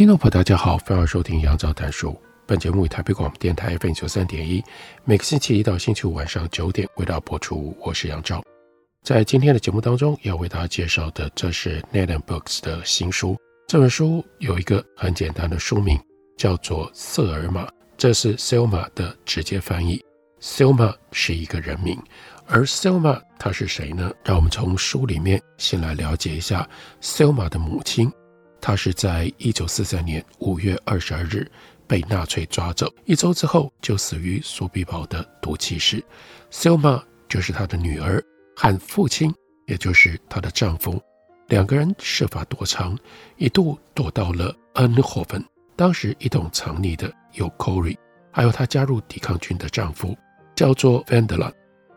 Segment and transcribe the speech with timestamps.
[0.00, 2.18] 听众朋友，大家好，欢迎收听杨照谈书。
[2.46, 4.64] 本节目以台北广播电台 FM 九三点一，
[5.04, 7.76] 每个星期一到星期五晚上九点为大家播出。
[7.82, 8.42] 我是杨照。
[9.04, 13.36] 在今天的节目当中，要为大家介绍的，这是 Naden Books 的新书。
[13.68, 16.00] 这本书有一个很简单的书名，
[16.38, 17.66] 叫做《瑟尔玛》，
[17.98, 20.02] 这是 Selma 的直接翻译。
[20.40, 22.02] Selma 是一个人名，
[22.46, 24.10] 而 Selma 她是谁呢？
[24.24, 26.66] 让我们从书里面先来了解一下
[27.02, 28.10] Selma 的母亲。
[28.60, 31.50] 他是在一九四三年五月二十二日
[31.86, 36.04] 被纳粹抓走，一周之后就死于苏比堡的毒气室。
[36.52, 38.22] Selma 就是他的女儿，
[38.54, 39.32] 和父亲，
[39.66, 41.00] 也就是她的丈夫，
[41.48, 42.98] 两个人设法躲藏，
[43.36, 45.44] 一度躲到了 Eindhoven。
[45.74, 47.96] 当时一同藏匿的有 Corrie，
[48.30, 50.16] 还有她加入抵抗军的丈夫，
[50.54, 51.52] 叫做 Van der Lan。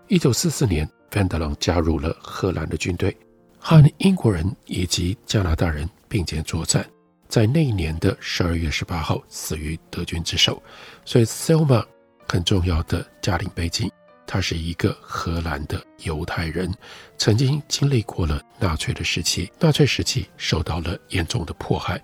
[0.08, 3.16] 一九四四年，Van der Lan 加入了荷兰的军队，
[3.60, 5.90] 和英国人以及加拿大人。
[6.14, 6.88] 并肩作战，
[7.28, 10.62] 在那一年的十二月十八号死于德军之手。
[11.04, 11.84] 所以，Selma
[12.30, 13.90] 很重要的家庭背景，
[14.28, 16.72] 他是一个荷兰的犹太人，
[17.18, 22.00] 曾经经历过了纳粹的时期，纳粹时期受到了严重的迫害。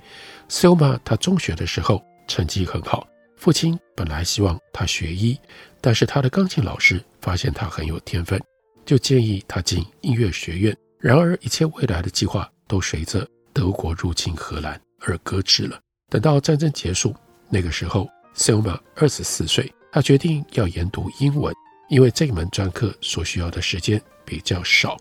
[0.50, 5.40] Selma 他中学的时候成绩很好，父亲本来希望他学医，
[5.82, 8.42] 但是他的钢琴老师发现他很有天分，
[8.88, 10.76] 就建议他进音乐学院。
[10.98, 13.26] 然而，一切未来的计划都随着
[13.60, 15.78] 德国入侵荷兰而搁置了。
[16.10, 17.14] 等到战争结束，
[17.50, 21.54] 那个时候，Selma 二十四岁，他决定要研读英文，
[21.90, 24.96] 因为这门专科所需要的时间比较少。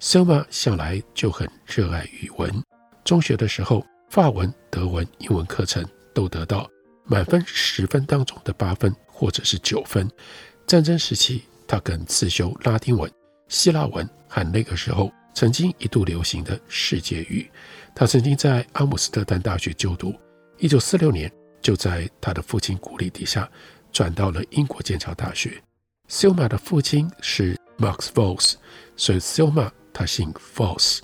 [0.00, 2.50] Selma 向来就很热爱语文，
[3.04, 6.66] 中学的时候，法文、德文、英文课程都得到
[7.04, 10.10] 满分十分当中的八分或者是九分。
[10.66, 13.12] 战争时期，他更自修拉丁文、
[13.48, 17.46] 希腊文和那个时候曾经一度流行的世界语。
[17.98, 20.14] 他曾经在阿姆斯特丹大学就读，
[20.58, 21.28] 一九四六年
[21.60, 23.50] 就在他的父亲鼓励底下
[23.90, 25.60] 转到了英国剑桥大学。
[26.08, 28.54] Selma 的父亲是 Max Voss，
[28.96, 31.00] 所以 Selma 他姓 Voss。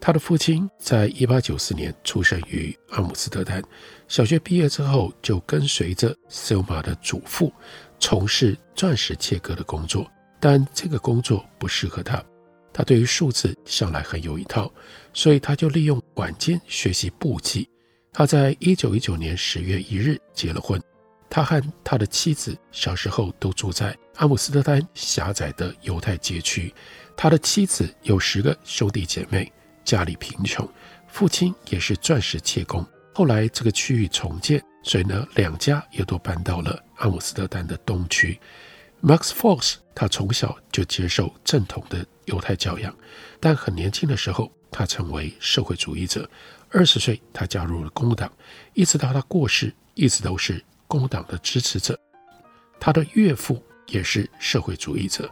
[0.00, 3.62] 他的父亲在一八九四年出生于阿姆斯特丹，
[4.08, 7.52] 小学毕业之后就跟随着 Selma 的祖父
[8.00, 10.10] 从事钻石切割的工作，
[10.40, 12.20] 但这个工作不适合他。
[12.72, 14.72] 他对于数字向来很有一套，
[15.12, 17.68] 所以他就利用晚间学习簿记。
[18.12, 20.80] 他在一九一九年十月一日结了婚。
[21.28, 26.74] 他和他的妻子小时候都住在阿姆斯特丹狭窄的犹太街区。
[27.16, 29.50] 他的妻子有十个兄弟姐妹，
[29.82, 30.68] 家里贫穷，
[31.08, 32.86] 父亲也是钻石切工。
[33.14, 38.38] 后来这个区域重建，所以呢，两家也都搬到了阿姆斯特丹的东区。
[39.02, 42.94] Max Voss 他从小就接受正统的犹太教养，
[43.40, 46.28] 但很年轻的时候，他成为社会主义者。
[46.70, 48.32] 二十岁，他加入了工党，
[48.72, 51.98] 一直到他过世，一直都是工党的支持者。
[52.80, 55.30] 他的岳父也是社会主义者。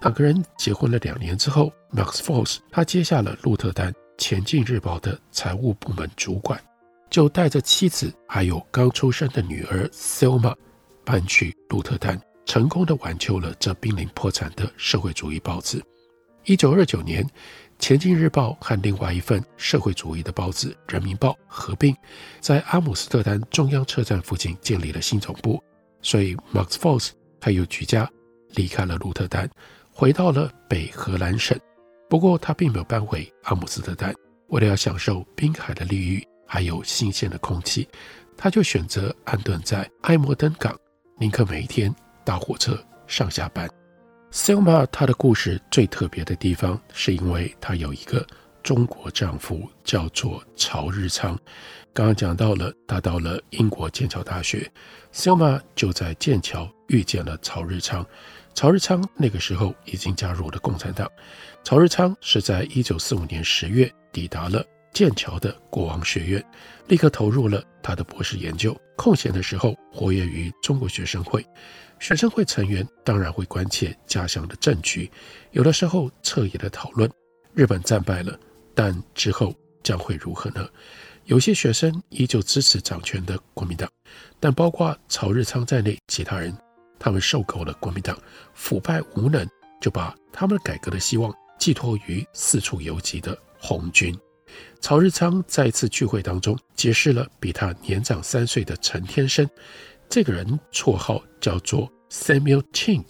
[0.00, 6.60] 两个人结婚了两年之后，Max Foss 他接下了鹿特丹《前进日报》的财务部门主管，
[7.08, 10.56] 就带着妻子还有刚出生的女儿 Selma
[11.04, 15.80] 搬去鹿特丹，成功的挽救了这濒临破产的社会主义报纸。
[16.44, 17.24] 一九二九年，
[17.78, 21.96] 《前进日报》和另外一份社会主义的报纸《人民报》合并，
[22.38, 25.62] 在阿姆斯特丹中央车站附近建立了新总部。
[26.02, 28.06] 所以，Max f o s s 还有举家
[28.50, 29.48] 离开了鹿特丹，
[29.90, 31.58] 回到了北荷兰省。
[32.10, 34.14] 不过，他并没有搬回阿姆斯特丹，
[34.48, 37.88] 为了要享受滨海的绿意，还有新鲜的空气，
[38.36, 40.78] 他就选择安顿在埃摩登港，
[41.18, 43.66] 宁可每一天搭火车上下班。
[44.34, 48.26] Selma 她的故事最特别的地方，是因为她有一个
[48.64, 51.38] 中国丈夫，叫做曹日昌。
[51.92, 54.68] 刚刚讲到了，她到了英国剑桥大学
[55.12, 58.04] ，Selma 就在剑桥遇见了曹日昌。
[58.54, 61.08] 曹日昌那个时候已经加入了共产党。
[61.62, 66.44] 曹日昌是在一九四五年十月抵达了剑桥的国王学院，
[66.88, 68.76] 立刻投入了他的博士研究。
[68.96, 71.44] 空闲的时候，活跃于中国学生会。
[71.98, 75.10] 学生会成员当然会关切家乡的政局，
[75.52, 77.10] 有的时候彻夜的讨论。
[77.54, 78.38] 日本战败了，
[78.74, 80.68] 但之后将会如何呢？
[81.24, 83.88] 有些学生依旧支持掌权的国民党，
[84.38, 86.54] 但包括曹日昌在内，其他人
[86.98, 88.18] 他们受够了国民党
[88.52, 89.48] 腐败无能，
[89.80, 94.14] 就把他们改革的希望寄托于四处游击的红军。
[94.80, 99.48] 曹日昌在一次聚会当中结识了比他年长三岁的陈天生，
[100.08, 103.04] 这个人绰号叫做 Samuel Chink，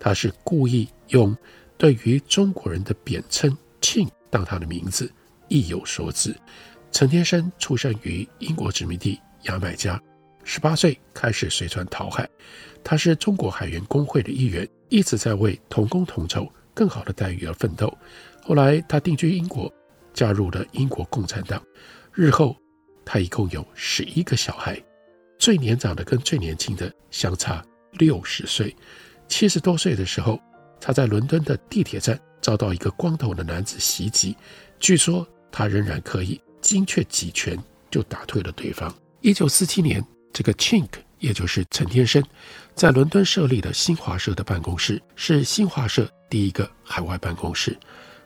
[0.00, 1.36] 他是故意用
[1.76, 5.10] 对于中国人的贬称 Chink 当他的名字，
[5.48, 6.34] 意有所指。
[6.90, 10.00] 陈天生出生于英国殖民地牙买加，
[10.42, 12.28] 十八岁开始随船逃海。
[12.82, 17.92] 他是中国海员工会的一员，一直在为同工同酬、更好的待遇而奋斗。
[18.42, 19.70] 后来他定居英国，
[20.14, 21.62] 加入了英国共产党。
[22.14, 22.56] 日后
[23.04, 24.82] 他一共有十一个小孩，
[25.38, 28.74] 最年长的跟最年轻的相差六十岁。
[29.28, 30.40] 七十多岁的时候，
[30.80, 34.36] 他在伦敦的地铁站遭到一个光头的男子袭击，
[34.78, 36.40] 据说他仍然可以。
[36.60, 37.56] 精确几拳
[37.88, 38.92] 就打退了对方。
[39.20, 40.88] 一九四七年，这个 Chink，
[41.20, 42.20] 也就是陈天生，
[42.74, 47.78] 在伦敦设立了新华社的办公室，是新华社第一个海外办公室。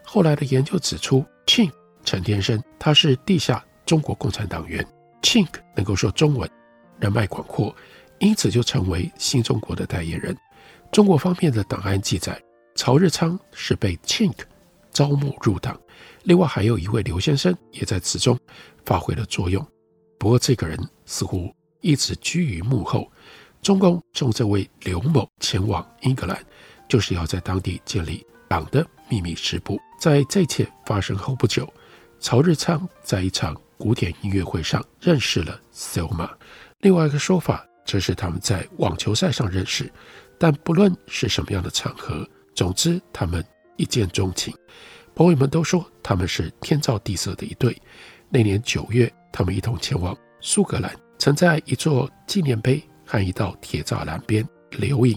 [0.02, 1.70] 后来的研究指出，Chink
[2.06, 4.84] 陈天生他是地下中国共产党员
[5.20, 6.50] ，Chink 能够说中文，
[7.02, 7.74] 人脉广阔，
[8.20, 10.36] 因此就成为新中国的代言人。
[10.92, 12.40] 中国方面的档案记载，
[12.76, 14.36] 曹日昌是被 Chink
[14.92, 15.76] 招募入党。
[16.22, 18.38] 另外还有一位刘先生也在此中
[18.84, 19.66] 发挥了作用，
[20.16, 23.10] 不过这个人似乎一直居于幕后。
[23.62, 26.38] 中共送这位刘某前往英格兰，
[26.88, 29.80] 就是要在当地建立党的秘密支部。
[29.98, 31.68] 在这一切发生后不久，
[32.20, 36.30] 曹日昌在一场古典音乐会上认识了 Selma。
[36.82, 39.90] 另外一个说法则是他们在网球赛上认识，
[40.36, 43.42] 但不论是什么样的场合，总之他们
[43.76, 44.52] 一见钟情。
[45.14, 47.80] 朋友们都说他们是天造地设的一对。
[48.28, 55.16] 那年九月，他们一同前往苏格兰，曾在一座纪念碑和一道铁栅栏边留影。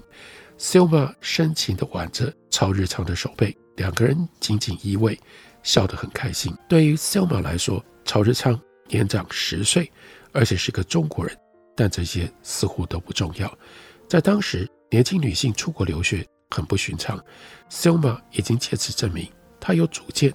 [0.60, 5.18] Selma 深情地挽着曹日仓的手背，两个人紧紧依偎，
[5.64, 6.56] 笑得很开心。
[6.70, 9.92] 对于 Selma 来说，曹日昌年长十岁，
[10.32, 11.36] 而且是个中国人，
[11.76, 13.54] 但这些似乎都不重要。
[14.08, 17.22] 在当时，年轻女性出国留学很不寻常。
[17.70, 19.28] Selma 已经借此证明。
[19.60, 20.34] 她有主见，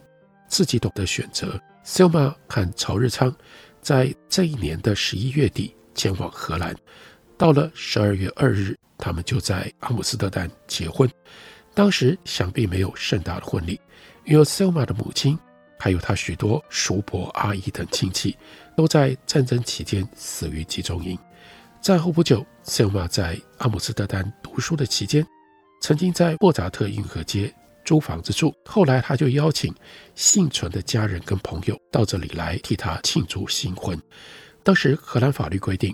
[0.49, 1.61] 自己懂得选择。
[1.85, 3.35] Selma 和曹日昌
[3.81, 6.77] 在这一年的十一月底前往荷兰，
[7.39, 11.09] 到了十二月二日，他们就在阿姆斯特丹结婚。
[11.73, 13.81] 当时想必没有盛大的婚礼，
[14.25, 15.39] 因为 Selma 的母亲
[15.79, 18.37] 还有她许多叔伯阿姨等亲戚
[18.77, 21.17] 都在战争期间死于集中营。
[21.81, 25.27] 战后不久，Selma 在阿姆斯特丹读书的期间，
[25.81, 27.53] 曾经在莫扎特运河街。
[27.83, 29.75] 租房子住，后来他就邀请
[30.15, 33.99] 幸存的家人跟朋友到这里来替他庆祝新婚。
[34.63, 35.93] 当时荷兰法律规定，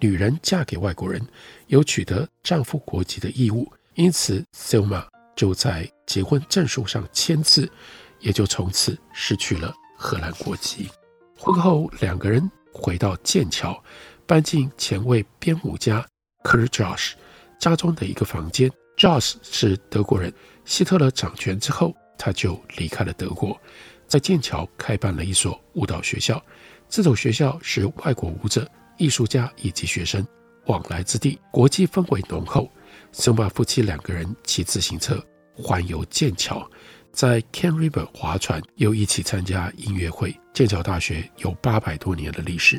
[0.00, 1.24] 女人嫁给外国人
[1.68, 5.06] 有取得丈夫国籍的义务，因此 Selma
[5.36, 7.70] 就在结婚证书上签字，
[8.18, 10.90] 也就从此失去了荷兰国籍。
[11.38, 13.80] 婚后两个人回到剑桥，
[14.28, 16.06] 搬进前卫编舞家
[16.44, 17.12] Kurt Jooss
[17.58, 18.70] 家中的一个房间。
[18.98, 20.30] Jooss 是德国人。
[20.66, 23.58] 希特勒掌权之后，他就离开了德国，
[24.06, 26.44] 在剑桥开办了一所舞蹈学校。
[26.90, 30.22] 这所学校是外国舞者、艺术家以及学生
[30.66, 32.70] 往来之地，国际氛围浓厚。
[33.12, 35.18] 松巴夫妻两个人骑自行车
[35.54, 36.70] 环游剑桥，
[37.12, 40.38] 在 Can River 划船，又一起参加音乐会。
[40.52, 42.78] 剑桥大学有八百多年的历史，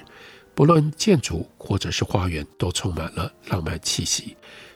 [0.60, 4.36] 不论建筑或者是花园，都充满了浪漫气息。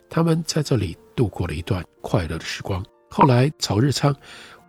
[0.09, 2.81] 他们在这里度过了一段快乐的时光。
[3.09, 4.15] 后来，曹日昌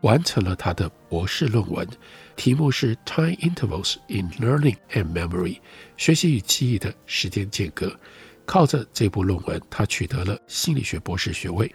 [0.01, 1.87] 完成了他的博士论文，
[2.35, 5.55] 题目是《Time Intervals in Learning and Memory》，
[5.97, 7.97] 学习与记忆的时间间隔。
[8.45, 11.73] 靠着这部论文，他取得了心理学博士学位。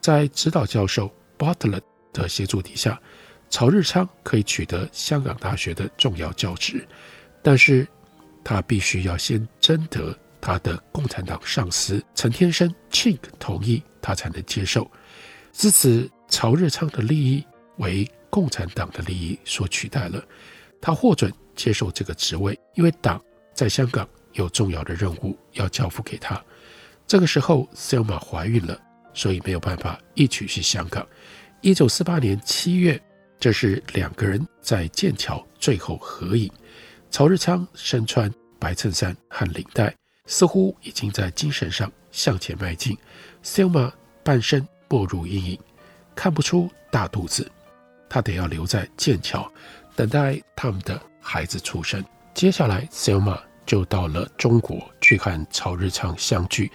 [0.00, 1.82] 在指导教授 Bartlett
[2.12, 3.00] 的协助底下，
[3.50, 6.84] 曹日昌可以取得香港大学的重要教职，
[7.40, 7.86] 但是
[8.42, 14.90] 他必须要先征得他的共产党上司陈天生 Chink 同意，他才能接受。
[15.52, 17.44] 自此，曹日昌的利益
[17.78, 20.24] 为共产党的利益所取代了。
[20.80, 26.42] 他获准接受这个职位，因为党在香港有重要的任务要交付给他。
[27.06, 28.80] 这个时候，Selma 怀孕了，
[29.12, 31.06] 所以没有办法一起去香港。
[31.60, 32.98] 一九四八年七月，
[33.38, 36.50] 这是两个人在剑桥最后合影。
[37.10, 39.94] 曹日昌身穿白衬衫和领带，
[40.26, 42.96] 似乎已经在精神上向前迈进。
[43.42, 44.66] Selma 半身。
[44.92, 45.58] 没入阴影，
[46.16, 47.48] 看不出大肚子。
[48.08, 49.48] 他得要留在剑桥，
[49.94, 52.04] 等待他们的孩子出生。
[52.34, 56.72] 接下来，Selma 就到了中国去和曹日昌相聚，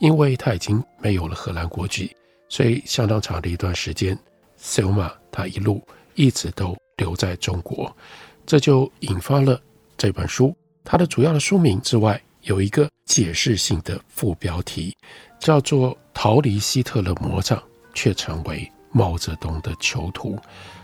[0.00, 2.16] 因为他已经没有了荷兰国籍，
[2.48, 4.18] 所以相当长的一段时间
[4.60, 5.80] ，Selma 他一路
[6.16, 7.96] 一直都留在中国，
[8.44, 9.62] 这就引发了
[10.02, 10.52] 这本书。
[10.82, 14.92] 它的主要的书名之外，有一个解释性的副标题，
[15.38, 17.62] 叫做《逃离希特勒魔掌，
[17.94, 20.34] 却成为毛泽东的囚徒》。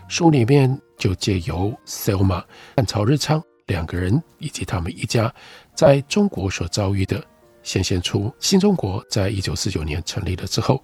[0.07, 2.41] 书里面就借由 Selma
[2.77, 5.33] 和曹日昌两个人以及他们一家
[5.75, 7.21] 在中国所遭遇的，
[7.61, 10.81] 显现出新中国在一九四九年成立了之后，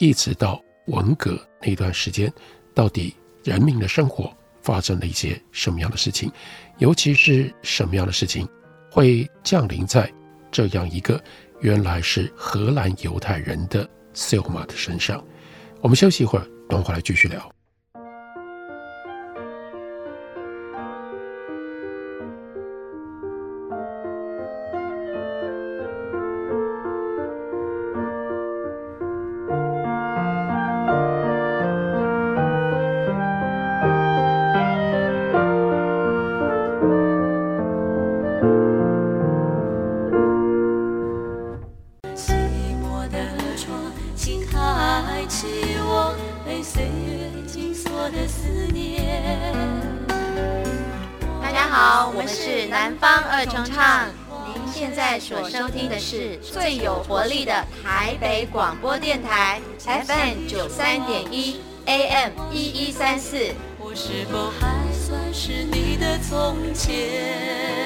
[0.00, 2.32] 一直到文革那段时间，
[2.74, 3.14] 到底
[3.44, 6.28] 人民的生活发生了一些什么样的事情，
[6.78, 8.48] 尤其是什么样的事情。
[8.90, 10.10] 会降临在
[10.50, 11.22] 这样一个
[11.60, 15.22] 原来是荷兰犹太人的 Silma 的身上。
[15.82, 17.55] 我们休息一会儿，等会来继续聊。
[55.28, 57.52] 所收听的是最有活力的
[57.82, 63.36] 台北广播电台，FM 九三点一，AM 一一三四。
[63.80, 67.85] 我是否还算是你的从前？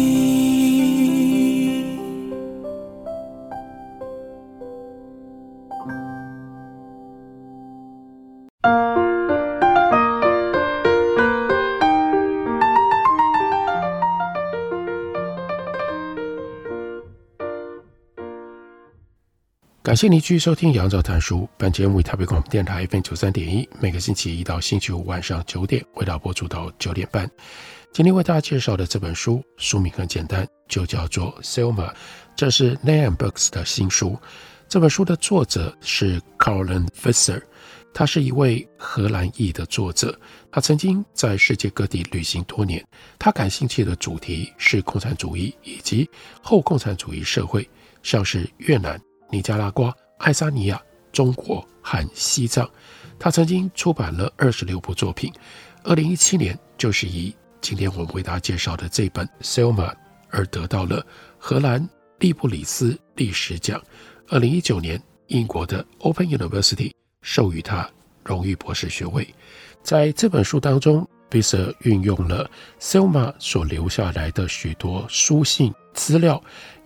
[19.91, 21.39] 感谢您继续收听《杨照谈书》。
[21.57, 27.29] 本节目为台北广播电台 FM 九三点一，每个星期一到星期五晚上九点，为大家播出到九点半。
[27.91, 31.89] 今天为大家介绍的这本书，书名很简单，就叫做《Selma》，
[32.37, 34.17] 这是 Nam Books 的新书。
[34.69, 37.41] 这本书的作者是 Caroline Visser，
[37.93, 40.17] 他是一位荷兰裔的作者。
[40.53, 42.81] 他曾经在世界各地旅行多年。
[43.19, 46.09] 他感兴趣的主题是共产主义以及
[46.41, 47.69] 后共产主义社会，
[48.03, 48.97] 像是越南。
[49.31, 52.69] 尼加拉瓜、爱沙尼亚、中国和西藏，
[53.17, 55.31] 他曾经出版了二十六部作品。
[55.83, 59.89] 二零一七年，就是以今天我们为大家介绍的这本《Selma》
[60.29, 61.03] 而得到了
[61.37, 61.87] 荷兰
[62.19, 63.81] 利布里斯历史奖。
[64.27, 67.89] 二零一九年，英国的 Open University 授予他
[68.23, 69.27] 荣誉博士学位。
[69.81, 76.41] 在这本书当中 lisa 运用了 Selma 所留下来的许多书信资料。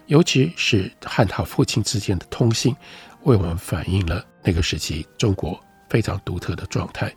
[0.08, 2.76] 尤其是和他父亲之间的通信，
[3.24, 5.60] 为我们反映了那个时期中国
[5.90, 7.14] 非常独特的状态。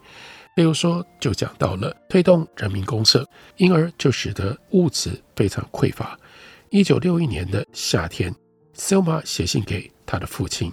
[0.57, 3.25] 例如说，就讲到了推动人民公社，
[3.59, 6.19] 因而就使得物质非常匮乏。
[6.71, 8.35] 一九六一年的夏天
[8.75, 10.73] ，Selma 写信给他的父亲，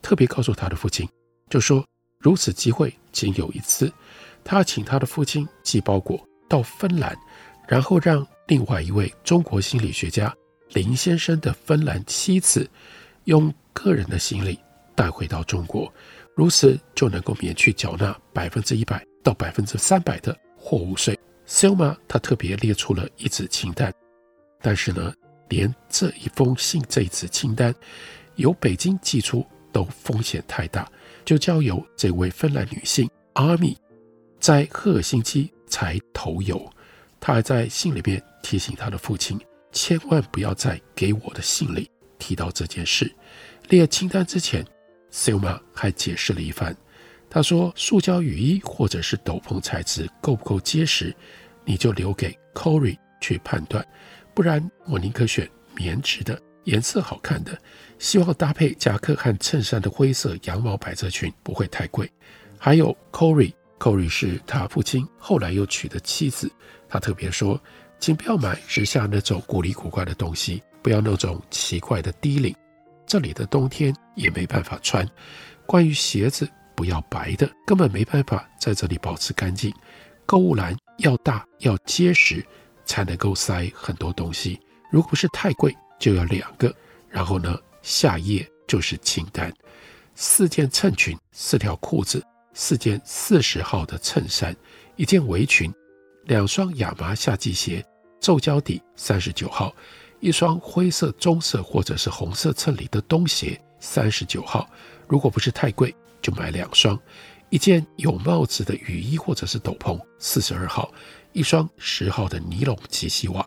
[0.00, 1.08] 特别告诉他的父亲，
[1.48, 1.84] 就说
[2.20, 3.92] 如此机会仅有一次，
[4.44, 7.18] 他请他的父亲寄包裹到芬兰，
[7.66, 10.32] 然后让另外一位中国心理学家。
[10.72, 12.68] 林先生的芬兰妻子
[13.24, 14.58] 用个人的行李
[14.94, 15.92] 带回到中国，
[16.34, 21.18] 如此就能够免去缴纳百分之一百到百分之三百的货物税。
[21.46, 23.92] Selma 他特别列出了一纸清单，
[24.60, 25.12] 但是呢，
[25.48, 27.74] 连这一封信这一纸清单
[28.36, 30.88] 由北京寄出都风险太大，
[31.24, 33.76] 就交由这位芬兰女性阿米
[34.38, 36.70] 在赫尔辛基才投邮。
[37.18, 39.36] 她还在信里面提醒她的父亲。
[39.72, 43.12] 千万不要在给我的信里提到这件事。
[43.68, 44.64] 列清单之前
[45.12, 46.76] ，Silma 还解释了一番。
[47.28, 51.14] 他说：“塑胶雨衣或者是斗篷材质够不够结实，
[51.64, 53.86] 你就留给 Corey 去判断。
[54.34, 57.56] 不然我宁可选棉质的、颜色好看的，
[58.00, 62.10] 希望搭配夹克和衬衫的灰色羊毛百褶裙不会太贵。
[62.58, 66.50] 还有 Corey，Corey 是他父亲后来又娶的妻子，
[66.88, 67.62] 他特别说，
[68.00, 72.54] 请不要买时下那种古里古怪的东西，不要那种奇怪的低领，
[73.06, 75.06] 这里的冬天也没办法穿。
[75.66, 79.72] 关于鞋子，不要白的，根本没办法在这里保持干净。
[80.24, 82.44] 购物篮要大要结实，
[82.86, 84.58] 才能够塞很多东西。
[84.90, 86.74] 如果不是太贵，就要两个。
[87.08, 89.52] 然后呢，下页就是清单：
[90.14, 94.56] 四件衬裙，四条裤子，四件四十号的衬衫，
[94.96, 95.72] 一件围裙，
[96.30, 97.84] 两双亚麻夏季鞋，
[98.20, 99.74] 皱胶底三十九号，
[100.20, 104.70] 一双灰色、棕色或者是红色衬里的冬鞋，三十九号。
[105.08, 105.92] 如果不是太贵。
[106.22, 106.96] 就买两双，
[107.48, 110.88] 一件有帽子的雨衣或者是斗篷，四十二号；
[111.32, 113.44] 一双十号的尼龙及膝袜。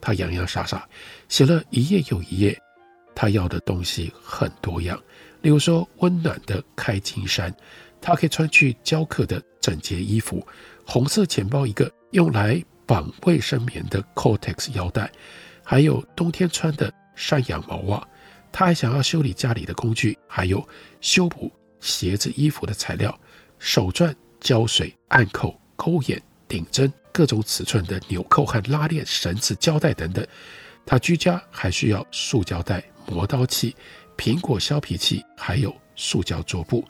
[0.00, 0.86] 他洋洋洒洒
[1.28, 2.60] 写了一页又一页，
[3.14, 5.00] 他要的东西很多样，
[5.42, 7.54] 例如说温暖的开襟衫，
[8.02, 10.44] 他可以穿去教课的整洁衣服；
[10.84, 15.10] 红色钱包一个，用来绑卫生棉的 Cortex 腰带，
[15.64, 18.08] 还有冬天穿的山羊毛袜。
[18.50, 20.66] 他还想要修理家里的工具，还有
[21.00, 21.52] 修补。
[21.80, 23.16] 鞋子、衣服的材料，
[23.58, 30.26] 手钻、胶水、暗扣、钩眼、顶针，各种尺寸的纽扣和拉链、绳子、胶带等等。
[30.84, 33.76] 他居家还需要塑胶袋、磨刀器、
[34.16, 36.84] 苹果削皮器，还有塑胶桌布。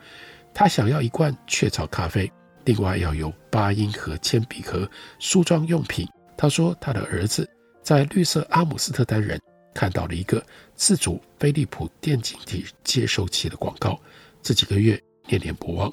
[0.55, 2.33] 他想要一罐雀巢咖啡，
[2.69, 4.87] 另外要有八音盒、铅笔盒、
[5.19, 6.07] 梳妆用品。
[6.37, 7.49] 他说他的儿子
[7.83, 9.41] 在绿色阿姆斯特丹人
[9.75, 10.45] 看到了一个
[10.75, 13.99] 自主飞利浦电晶体接收器的广告。
[14.43, 15.91] 这几个月念念不忘，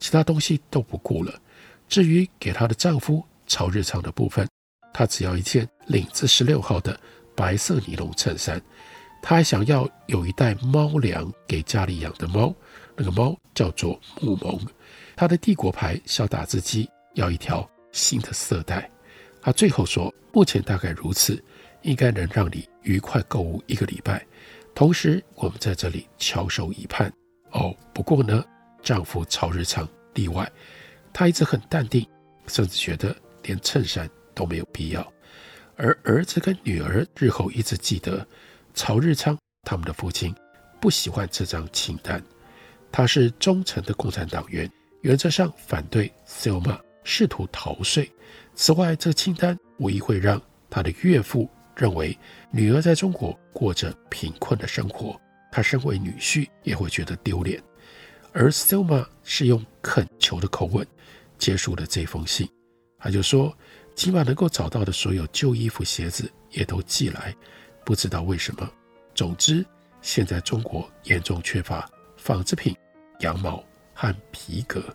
[0.00, 1.32] 其他东西都不顾了。
[1.88, 4.46] 至于给她的丈夫超日常的部分，
[4.92, 7.00] 她只要一件领子十六号的
[7.34, 8.60] 白色尼龙衬衫。
[9.20, 12.54] 她还想要有一袋猫粮给家里养的猫，
[12.96, 14.58] 那个猫叫做木蒙。
[15.16, 18.88] 她的帝国牌小打字机要一条新的色带。
[19.42, 21.42] 她最后说，目前大概如此，
[21.82, 24.24] 应该能让你愉快购物一个礼拜。
[24.74, 27.12] 同时，我们在这里翘首以盼。
[27.50, 28.44] 哦，不过呢，
[28.82, 30.50] 丈夫曹日昌例外，
[31.12, 32.06] 他一直很淡定，
[32.46, 35.12] 甚至觉得连衬衫都没有必要。
[35.76, 38.26] 而儿子跟女儿日后一直记得，
[38.78, 40.32] 曹日昌他们的父亲
[40.80, 42.22] 不喜欢这张清单。
[42.92, 48.08] 他是忠诚的共产党员，原则上反对 Selma 试图逃税。
[48.54, 52.16] 此外，这清单无疑会让他的岳父认为
[52.52, 55.20] 女儿在中国过着贫困的生活。
[55.50, 57.60] 他身为女婿也会觉得丢脸，
[58.32, 60.86] 而 Selma 是用恳求的口吻
[61.36, 62.48] 结束了这封信。
[62.96, 63.52] 他就说，
[63.96, 67.34] 今晚能够找到的所有旧衣服、鞋子也都寄来，
[67.88, 68.70] 不知道为什么。
[69.14, 69.64] 总之，
[70.02, 72.76] 现在中国严重缺乏纺织品、
[73.20, 74.94] 羊毛和皮革。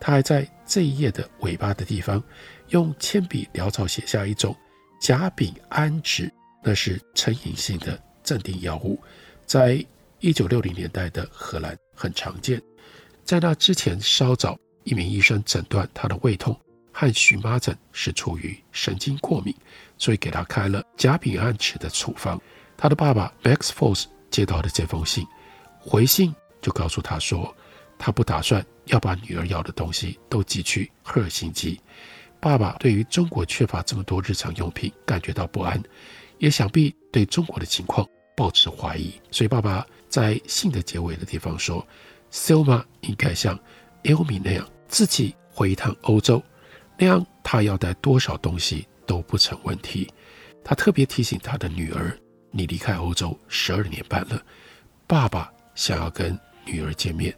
[0.00, 2.22] 他还在这一页的尾巴的地方
[2.68, 4.56] 用铅笔潦草写下一种
[4.98, 6.30] 甲丙胺酯，
[6.64, 8.98] 那是成瘾性的镇定药物。
[9.44, 9.84] 在
[10.20, 12.58] 一九六零年代的荷兰很常见，
[13.22, 16.58] 在那之前稍早，一名医生诊断他的胃痛
[16.90, 19.54] 和荨麻疹是出于神经过敏，
[20.00, 22.40] 所以给他开了甲丙胺酯的处方。
[22.76, 25.24] 他的爸爸 Max Force 接到了这封信，
[25.78, 27.54] 回信就告诉他说，
[27.96, 31.78] 他不打算要把女儿要的东西都寄去赫尔辛基。
[32.40, 35.80] 爸爸对于中国缺乏这么多日常用品感觉到不安，
[36.38, 38.04] 也想必对中国的情况。
[38.36, 41.86] 抱持怀疑，所以爸爸在信的结尾的地方说
[42.32, 43.58] ：“Selma 应该像
[44.02, 46.42] Elmi 那样自己回一趟欧洲，
[46.96, 50.08] 那样他要带多少东西都不成问题。”
[50.62, 52.16] 他特别提醒他的女儿
[52.52, 54.40] ：“你离开欧洲十二年半了，
[55.08, 57.36] 爸爸想要跟女儿见面。”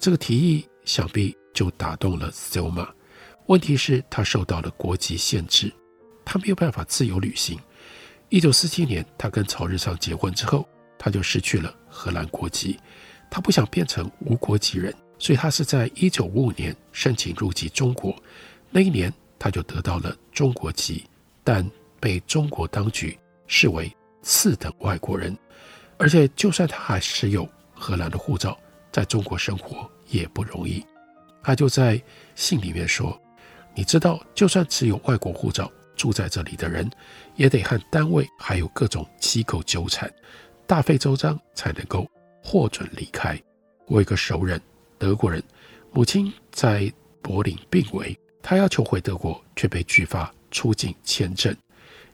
[0.00, 2.88] 这个提议想必就打动了 Selma。
[3.46, 5.70] 问题是，他受到了国籍限制，
[6.24, 7.58] 他没有办法自由旅行。
[8.30, 12.78] 一九四七年，他跟曹日昌结婚之后，他就失去了荷兰国籍。
[13.30, 18.14] 他不想变成无国籍人，所以他是在一九五五年申请入籍中国。
[18.70, 21.04] 那一年，他就得到了中国籍，
[21.42, 25.36] 但被中国当局视为次等外国人。
[25.98, 28.56] 而且，就算他还持有荷兰的护照，
[28.92, 30.80] 在中国生活也不容易。
[31.42, 32.00] 他就在
[32.36, 33.20] 信里面说
[33.74, 36.88] ：“你知道，就算持有外国护照。”住在这里的人
[37.34, 40.10] 也得和单位还有各种机构纠缠，
[40.66, 42.08] 大费周章才能够
[42.42, 43.40] 获准离开。
[43.86, 44.60] 我有一个熟人，
[44.98, 45.42] 德国人，
[45.92, 51.56] 母亲在柏林病危，他要求回德国，却被拒发出境签证。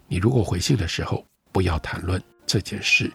[0.06, 3.10] 你如果回信的时候不要谈论这件事。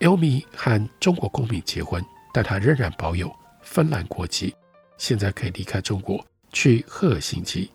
[0.00, 3.30] 艾米和中国公民结婚，但他仍然保有
[3.62, 4.54] 芬兰国籍，
[4.96, 7.70] 现在可以离开中国去赫尔辛基。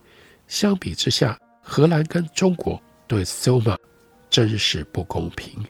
[0.48, 3.78] 相比之下，荷兰跟中国对 Selma
[4.28, 5.64] 真是不公平，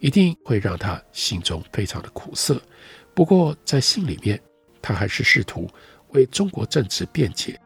[0.00, 2.60] 一定会让他心中非常的苦涩。
[3.14, 4.38] 不过在信里面，
[4.82, 5.66] 他还是试图
[6.10, 7.58] 为中国政治辩解。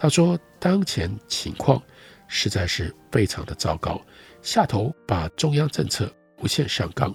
[0.00, 1.80] 他说，当前情况
[2.26, 4.00] 实在是非常的糟糕，
[4.40, 7.14] 下头把中央政策无限上纲，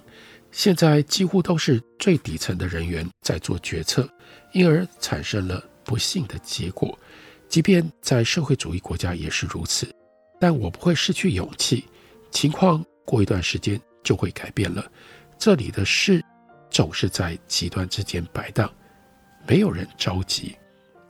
[0.52, 4.08] 现在几乎都是最底层的人员在做决策，
[4.52, 6.96] 因而产生了不幸的结果。
[7.48, 9.92] 即便在社会主义国家也是如此，
[10.38, 11.84] 但我不会失去勇气。
[12.30, 14.88] 情况过一段时间就会改变了。
[15.36, 16.24] 这里的事
[16.70, 18.72] 总是在极端之间摆荡，
[19.44, 20.54] 没有人着急。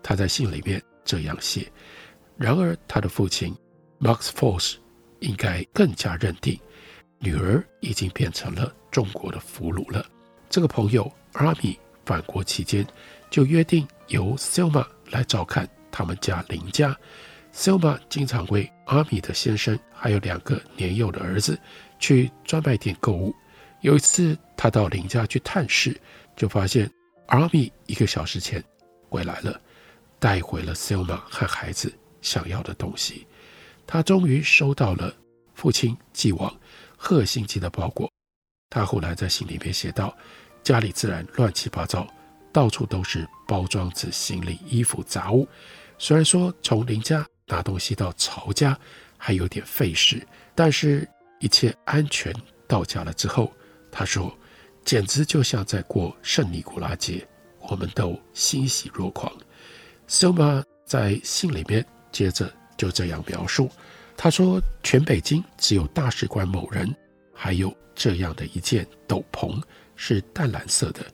[0.03, 1.73] 他在信里面这样写。
[2.37, 3.57] 然而，他的父亲
[3.99, 4.75] Max Force
[5.21, 6.61] 应该更加认定，
[7.19, 10.05] 女儿已经变成了中国的俘虏了。
[10.51, 12.87] 这个朋友阿米返国期间
[13.31, 15.67] 就约定由 Selma 来照看。
[15.91, 16.95] 他们家邻家
[17.55, 21.59] ，Selma 经常为阿米的先生还有两个年幼的儿子
[21.99, 23.35] 去专卖店购物。
[23.81, 25.99] 有一次，他到邻家去探视，
[26.37, 26.91] 就发现
[27.29, 28.63] 阿米一个小时前
[29.09, 29.59] 回来了，
[30.27, 33.29] 带回了 Selma 和孩子想要的东西。
[33.87, 35.15] 他终于收到了
[35.55, 36.53] 父亲寄往
[36.97, 38.11] 赫辛基的包裹。
[38.69, 40.13] 他后来在信里面写道
[40.65, 42.05] ：“家里自然乱七八糟，
[42.53, 45.47] 到处都是包装纸、行李、衣服、杂物。”
[45.97, 48.77] 虽然说从林家拿东西到曹家
[49.17, 50.21] 还有点费事，
[50.57, 51.09] 但是
[51.39, 52.35] 一切安全
[52.67, 53.53] 到家了之后，
[53.93, 54.37] 他说
[54.85, 57.25] 简直就像在过圣尼古拉节，
[57.61, 59.33] 我们都欣喜若狂。
[60.09, 63.71] Selma 在信里面接着就这样描述，
[64.17, 66.95] 他说全北京只有大使馆某人
[67.35, 69.61] 还有这样的一件斗篷
[69.97, 71.05] 是淡蓝色的，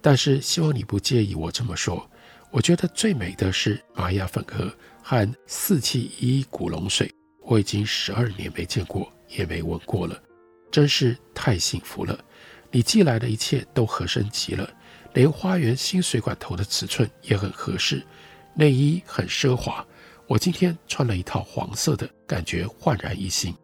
[0.00, 2.08] 但是希望你不介意我这么说。
[2.50, 7.10] 我觉得最美的是玛雅粉盒和四季依古龙水，
[7.42, 10.22] 我已经十二年没见过，也没闻过了，
[10.70, 12.16] 真是太幸福了。
[12.70, 14.68] 你寄来的一切都合身极了，
[15.14, 18.04] 连花园新水管头的尺寸也很合适，
[18.54, 19.84] 内衣很奢华。
[20.26, 23.54] 我今天穿了一套黄色的，感觉焕然一新。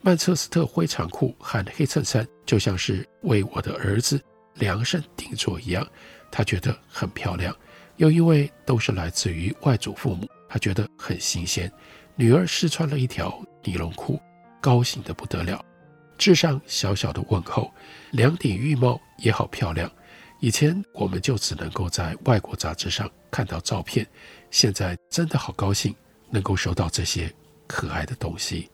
[0.00, 4.22] 曼彻斯特灰长裤和黑衬衫就像是为我的儿子
[4.54, 5.86] 量身定做一样，
[6.30, 7.56] 他觉得很漂亮。
[7.96, 11.70] 又因为都是来自于外祖父母，他觉得很新鲜。
[12.16, 14.20] 女儿试穿了一条尼龙裤，
[14.60, 15.64] 高兴得不得了，
[16.18, 17.72] 致上小小的问候。
[18.10, 19.90] 两顶浴帽也好漂亮。
[20.44, 24.06] 以前我们就只能够在外国杂志上看到照片，
[24.50, 25.94] 现在真的好高兴
[26.28, 27.32] 能够收到这些
[27.66, 28.68] 可爱的东西。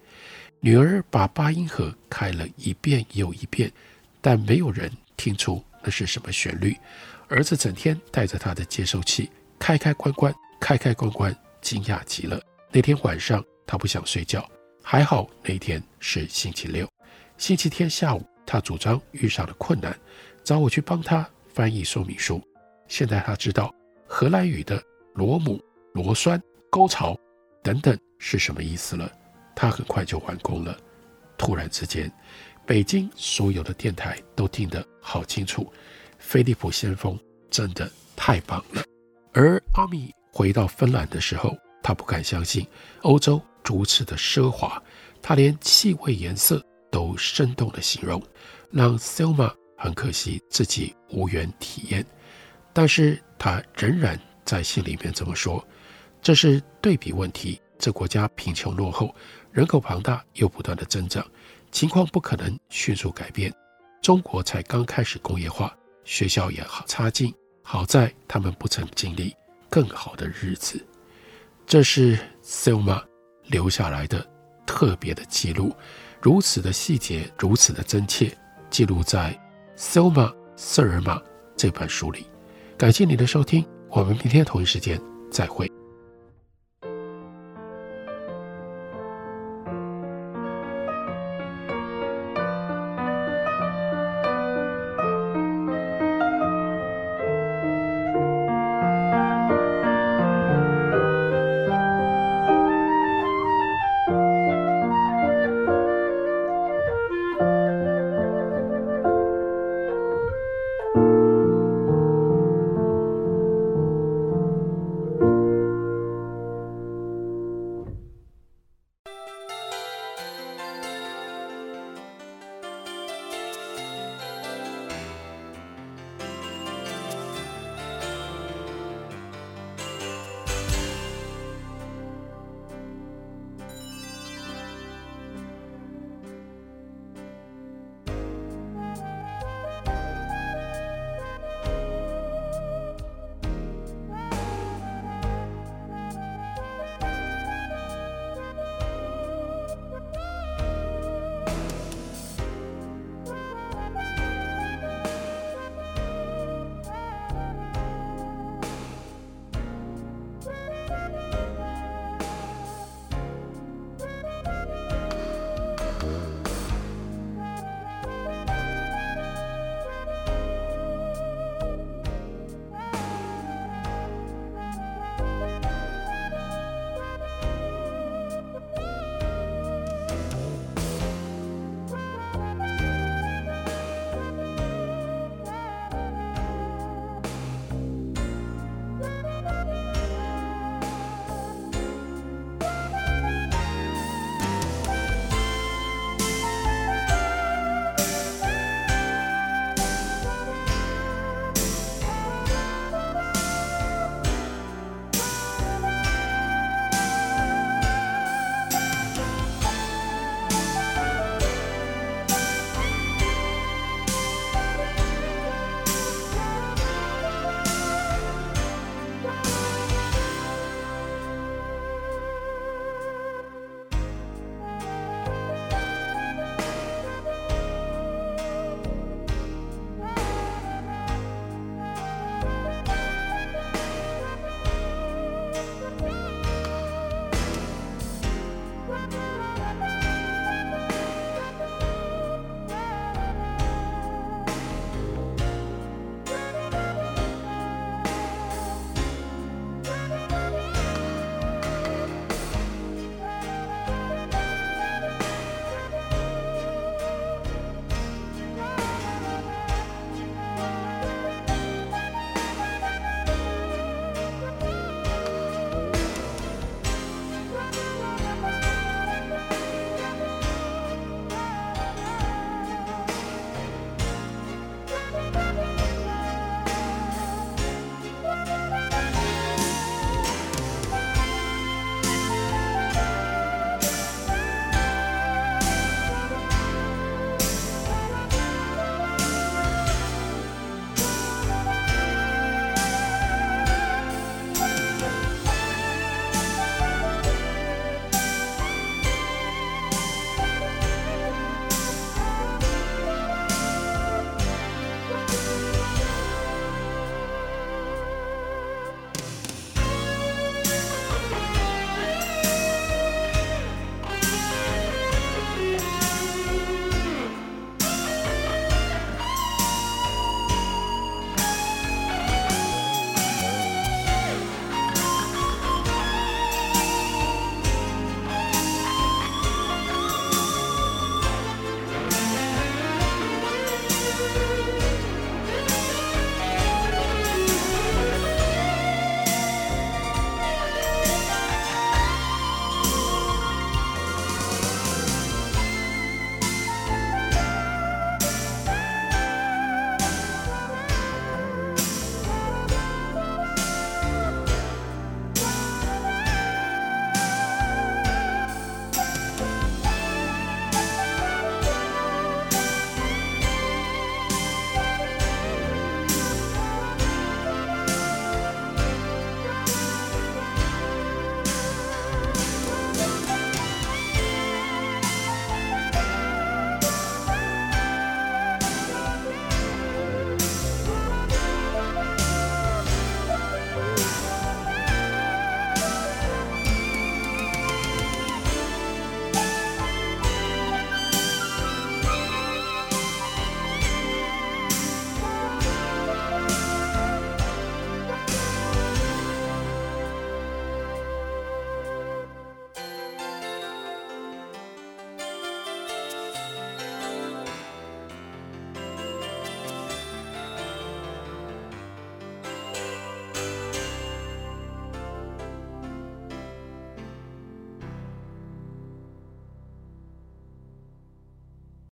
[0.59, 3.71] 女儿把八音盒开了一遍又一遍，
[4.21, 6.77] 但没有人听出那是什么旋律。
[7.29, 12.43] 儿子整天带着他的接收器开开关关，开开关关，惊讶极了。
[12.73, 14.45] 那天晚上他不想睡觉，
[14.83, 16.89] 还好那天是星期六。
[17.39, 19.97] 星期天下午，他主张遇上了困难，
[20.43, 21.25] 找我去帮他
[21.61, 22.43] 翻译说明书。
[22.89, 23.71] 现在他知道
[24.07, 27.15] 荷兰语的螺母、螺栓、沟槽
[27.63, 29.13] 等等是什么意思了。
[29.55, 30.75] 他很快就完工了。
[31.37, 32.11] 突然之间，
[32.65, 35.71] 北京所有的电台都听得好清楚。
[36.19, 37.19] 菲利普先锋
[37.51, 38.83] 真的太棒了。
[39.35, 42.67] 而阿米回到芬兰的时候，他不敢相信
[43.03, 44.83] 欧洲如此的奢华，
[45.21, 48.23] 他连气味、颜色都生动的形容，
[48.71, 52.05] 让 Selma 很可惜自己无缘体验。
[52.73, 55.67] 但是他仍然在信里面这么说：
[56.23, 59.13] 这是对比问题，这国家贫穷落后，
[59.51, 61.27] 人口庞大又不断的增长，
[61.73, 63.53] 情况不可能迅速改变。
[64.01, 65.75] 中国才刚开始工业化。
[66.03, 69.37] 学校也好差劲，好在他们不曾经历
[69.69, 70.85] 更好的日子。
[71.67, 73.05] 这是 Selma
[73.45, 74.27] 留下来的
[74.67, 75.73] 特别的记录，
[76.21, 78.37] 如此的细节，如此的真切，
[78.71, 79.39] 记录在
[79.81, 81.19] Selma 瑟尔玛
[81.57, 82.27] 这本书里。
[82.77, 85.70] 感谢你的收听，我们明天同一时间再会。